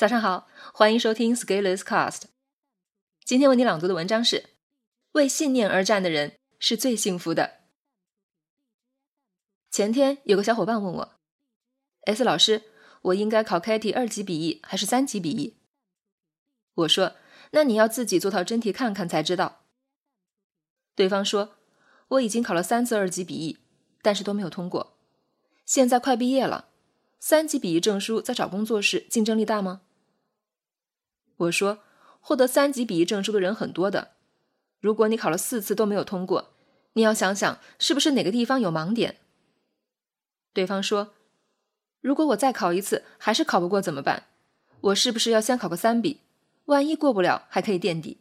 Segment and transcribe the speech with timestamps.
[0.00, 2.22] 早上好，欢迎收听 Scaleless Cast。
[3.22, 4.46] 今天为你朗读的文章是：
[5.12, 7.58] 为信念而战的人是最幸福的。
[9.70, 11.12] 前天有个小伙伴问我
[12.06, 12.62] ：“S 老师，
[13.02, 15.58] 我应该考 KT 二级笔译还是三级笔译？”
[16.72, 17.16] 我说
[17.52, 19.66] ：“那你要自己做套真题看看才知道。”
[20.96, 21.56] 对方说
[22.08, 23.58] ：“我已经考了三次二级笔译，
[24.00, 24.96] 但是都没有通过。
[25.66, 26.70] 现在快毕业了，
[27.18, 29.82] 三级笔译证书在找工作时竞争力大吗？”
[31.40, 31.78] 我说
[32.20, 34.12] ：“获得三级笔译证书的人很多的。
[34.78, 36.52] 如果你考了四次都没有通过，
[36.92, 39.16] 你要想想是不是哪个地方有盲点。”
[40.52, 41.14] 对方说
[42.02, 44.26] ：“如果我再考一次还是考不过怎么办？
[44.82, 46.20] 我是不是要先考个三笔？
[46.66, 48.18] 万一过不了，还可以垫底。”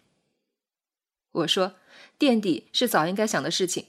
[1.32, 1.76] 我说
[2.18, 3.88] ：“垫底是早应该想的事情，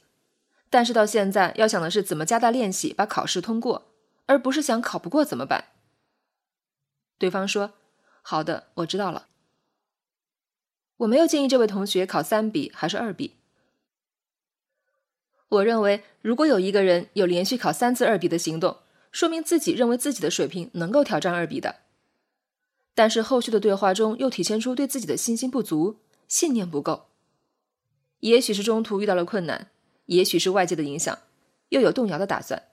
[0.69, 3.93] 但是到现在要想的是怎么加大练习，把考试通过，
[4.27, 5.67] 而不是想考不过怎么办。”
[7.17, 7.75] 对方说。
[8.23, 9.29] 好的，我知道了。
[10.99, 13.37] 我没有建议这位同学考三笔还是二笔。
[15.49, 18.79] 我认为，如果有一个人有连续考三次二笔的行动，
[19.11, 21.77] 说明自己认为自己的水平能够挑战二笔的。
[22.95, 25.97] 但是后续的对话中又体现出对自己的信心不足，
[26.29, 27.07] 信念不够。
[28.21, 29.71] 也许是中途遇到了困难，
[30.07, 31.19] 也许是外界的影响，
[31.71, 32.65] 又有动摇的打算。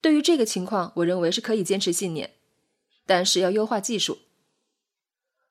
[0.00, 2.34] 对于这个情况，我认为是可以坚持信念。
[3.06, 4.18] 但是要优化技术。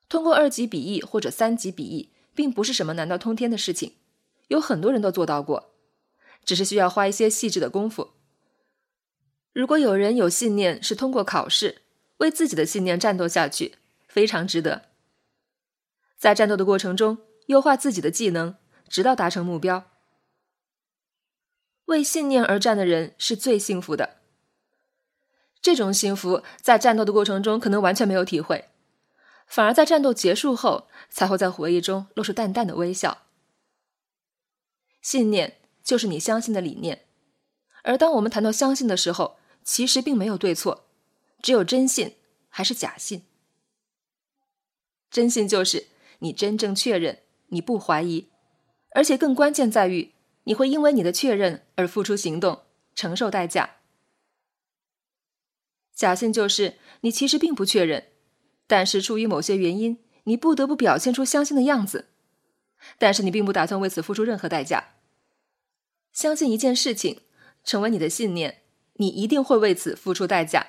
[0.08, 3.94] 通过二级笔译或者三级笔译，并不是什么难到通天的事情，
[4.48, 5.72] 有很多人都做到过，
[6.44, 8.10] 只是需要花一些细致的功夫。
[9.52, 11.82] 如果有人有信念，是通过考试
[12.18, 13.76] 为自己的信念战斗下去，
[14.08, 14.90] 非常值得。
[16.16, 18.56] 在战斗的过程中，优化自己的技能，
[18.88, 19.90] 直到达成目标。
[21.86, 24.16] 为信念而战的人是最幸福的。
[25.64, 28.68] 这种幸福在战斗的过程中可能完全没有体会，
[29.46, 33.22] 反而在战斗结束后才会在回忆中露出淡淡的微笑。
[35.00, 37.06] 信念就是你相信的理念，
[37.82, 40.84] 而当我们谈到相信的时候，其实并没有对错，
[41.40, 42.16] 只有真信
[42.50, 43.22] 还是假信。
[45.10, 45.86] 真信就是
[46.18, 48.28] 你真正确认，你不怀疑，
[48.90, 50.12] 而且更关键在于
[50.42, 53.76] 你会因为你的确认而付出行动，承受代价。
[55.94, 58.08] 假信就是你其实并不确认，
[58.66, 62.08] 但是出于某些原因，你不得不表现出相信的样子，
[62.98, 64.94] 但是你并不打算为此付出任何代价。
[66.12, 67.20] 相信一件事情
[67.64, 68.62] 成为你的信念，
[68.94, 70.66] 你一定会为此付出代价。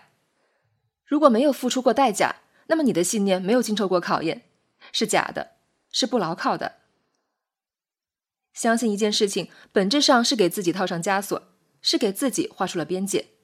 [1.06, 2.38] 如果没有付出过代价，
[2.68, 4.44] 那么你的信念没有经受过考验，
[4.92, 5.58] 是假的，
[5.92, 6.78] 是不牢靠的。
[8.54, 11.42] 相信一件事情，本质上是给自己套上枷锁，
[11.82, 13.35] 是给自己画出了边界。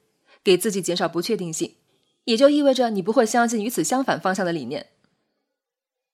[0.44, 1.76] 给自己减少不确定性，
[2.24, 4.88] 也就意味着你不会相信与此相反方向的理念。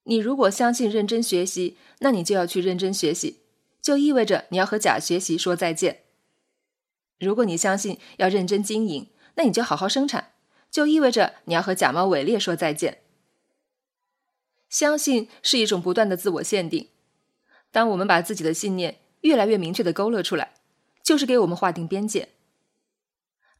[0.04, 3.40] 你如果相信认真学习，那你就要去认真学习，
[3.82, 6.04] 就意味着你要和假学习说再见。
[7.18, 10.32] 如果你相信要认真经营，那你就好好生产，
[10.70, 12.98] 就意味着你要和假冒伪劣说再见。
[14.70, 16.88] 相信是一种不断的自我限定。
[17.70, 20.54] 当我们把自己的信念越来越明确的勾勒出来，
[21.02, 22.30] 就是给我们划定边界。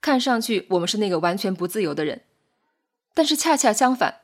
[0.09, 2.23] 看上去我们是那个完全不自由的人，
[3.13, 4.23] 但是恰恰相反，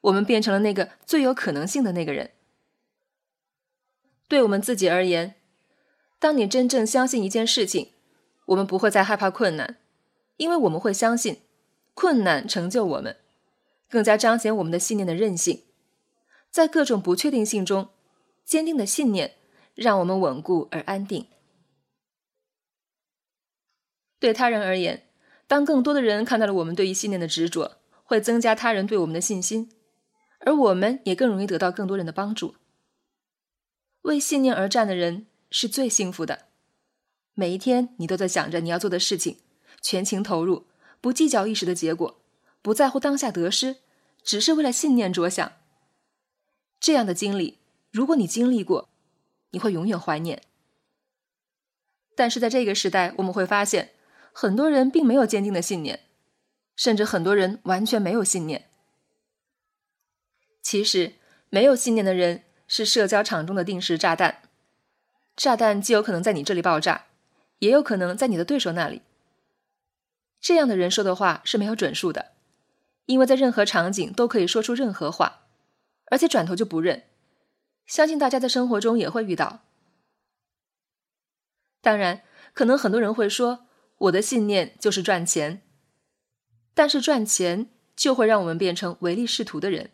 [0.00, 2.30] 我们变成了那个最有可能性的那个人。
[4.28, 5.34] 对我们自己而言，
[6.18, 7.92] 当你真正相信一件事情，
[8.46, 9.76] 我们不会再害怕困难，
[10.38, 11.42] 因为我们会相信，
[11.92, 13.18] 困难成就我们，
[13.90, 15.64] 更加彰显我们的信念的韧性。
[16.50, 17.90] 在各种不确定性中，
[18.46, 19.34] 坚定的信念
[19.74, 21.26] 让我们稳固而安定。
[24.18, 25.05] 对他人而言。
[25.46, 29.70] 当更多的人看到了我们对于信念的执着，会增加他人对我们的信心，
[30.40, 32.56] 而我们也更容易得到更多人的帮助。
[34.02, 36.46] 为信念而战的人是最幸福的。
[37.34, 39.38] 每一天，你都在想着你要做的事情，
[39.80, 40.66] 全情投入，
[41.00, 42.20] 不计较一时的结果，
[42.62, 43.76] 不在乎当下得失，
[44.22, 45.52] 只是为了信念着想。
[46.80, 47.58] 这样的经历，
[47.90, 48.88] 如果你经历过，
[49.50, 50.42] 你会永远怀念。
[52.14, 53.92] 但是在这个时代，我们会发现。
[54.38, 56.00] 很多人并没有坚定的信念，
[56.76, 58.68] 甚至很多人完全没有信念。
[60.60, 61.14] 其实，
[61.48, 64.42] 没有信念的人是社交场中的定时炸弹，
[65.34, 67.06] 炸弹既有可能在你这里爆炸，
[67.60, 69.00] 也有可能在你的对手那里。
[70.38, 72.32] 这样的人说的话是没有准数的，
[73.06, 75.46] 因为在任何场景都可以说出任何话，
[76.10, 77.04] 而且转头就不认。
[77.86, 79.60] 相信大家在生活中也会遇到。
[81.80, 82.22] 当然，
[82.52, 83.65] 可能很多人会说。
[83.98, 85.62] 我的信念就是赚钱，
[86.74, 89.90] 但是赚钱就会让我们变成唯利是图的人。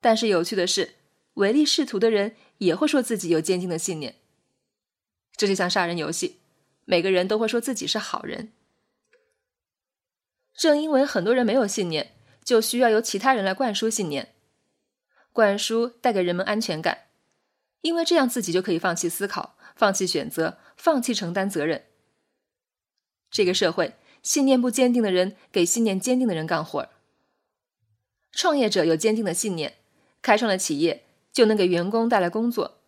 [0.00, 0.94] 但是有趣的是，
[1.34, 4.16] 唯利是图的人也会说自己有坚定的信念。
[5.36, 6.38] 这就像杀人游戏，
[6.84, 8.52] 每个人都会说自己是好人。
[10.54, 12.14] 正因为很多人没有信念，
[12.44, 14.32] 就需要由其他人来灌输信念，
[15.32, 17.08] 灌输带给人们安全感，
[17.80, 21.86] 因为这样自己就可以放弃思考、放弃选择、放弃承担责任。
[23.34, 26.88] 这个社会，信念不坚定的人给信念坚定的人干活
[28.30, 29.74] 创业者有坚定的信念，
[30.22, 32.78] 开创了企业，就能给员工带来工作。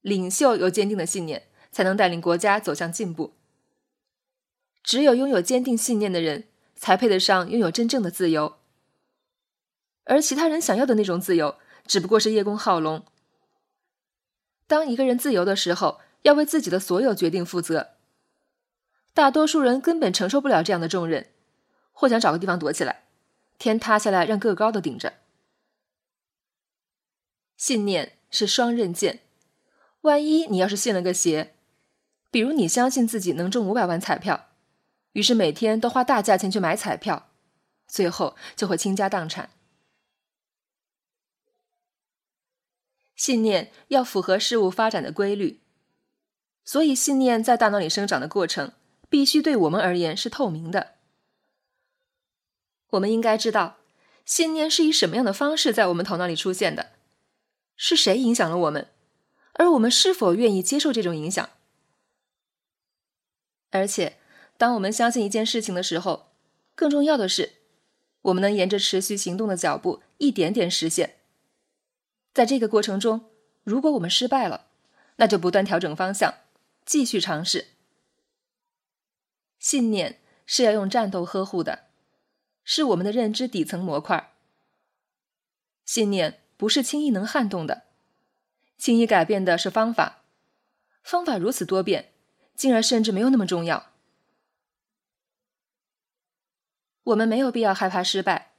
[0.00, 3.34] 领袖有坚定的信念，才能带领国家走向进步。
[4.82, 8.56] 只有拥有坚定信念的人，才配得上拥有真正的自由。
[10.02, 13.04] 而其他人想要的那种自由，只不过是叶公好龙。
[14.66, 17.97] 当一个人自由的时候，要为自己的所有决定负责。
[19.14, 21.26] 大多数人根本承受不了这样的重任，
[21.92, 23.04] 或想找个地方躲起来，
[23.58, 25.14] 天塌下来让个高的顶着。
[27.56, 29.20] 信念是双刃剑。
[30.02, 31.56] 万一你要是信了个邪，
[32.30, 34.46] 比如你相信自己能中五百万彩票，
[35.12, 37.30] 于是每天都花大价钱去买彩票，
[37.88, 39.50] 最后就会倾家荡产。
[43.16, 45.60] 信念要符合事物发展的规律，
[46.64, 48.72] 所以信念在大脑里生长的过程
[49.08, 50.94] 必须对我们而言是透明的。
[52.90, 53.76] 我们应该知道，
[54.24, 56.92] 信念是以什么样的方式在我们头脑里出现的，
[57.76, 58.88] 是谁影响了我们。
[59.54, 61.50] 而我们是否愿意接受这种影响？
[63.70, 64.16] 而且，
[64.56, 66.28] 当我们相信一件事情的时候，
[66.74, 67.54] 更重要的是，
[68.22, 71.16] 我们能沿着持续行动的脚步一点点实现。
[72.32, 73.28] 在这个过程中，
[73.64, 74.66] 如果我们失败了，
[75.16, 76.34] 那就不断调整方向，
[76.86, 77.66] 继续尝试。
[79.58, 81.86] 信念是要用战斗呵护的，
[82.64, 84.34] 是我们的认知底层模块。
[85.84, 87.84] 信念不是轻易能撼动的。
[88.76, 90.22] 轻易改变的是方法，
[91.02, 92.12] 方法如此多变，
[92.54, 93.92] 进而甚至没有那么重要。
[97.02, 98.52] 我们没有必要害怕失败，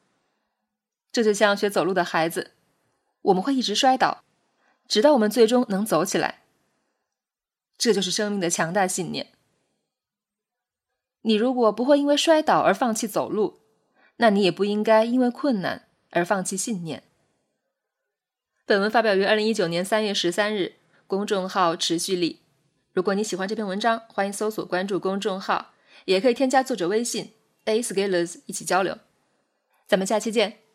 [1.12, 2.56] 这就像学走路的孩子，
[3.22, 4.24] 我们会一直摔倒，
[4.88, 6.44] 直到我们最终能走起来。
[7.78, 9.31] 这就是生命的强大信念。
[11.21, 13.60] 你如果不会因为摔倒而放弃走路，
[14.18, 17.04] 那你也不应该因为困难而放弃信念。
[18.66, 20.75] 本文发表于二零一九年三月十三日，
[21.07, 22.42] 公众号持续力。
[22.94, 25.74] 如果你喜欢这篇文章，欢迎搜索关注公众号，
[26.06, 27.33] 也可以添加作者微信
[27.65, 28.98] a scalers 一起交流。
[29.88, 30.69] 咱们下期见。